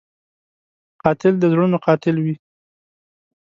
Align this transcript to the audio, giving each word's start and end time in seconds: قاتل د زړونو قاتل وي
قاتل 1.01 1.33
د 1.39 1.43
زړونو 1.51 1.77
قاتل 1.85 2.15
وي 2.23 2.35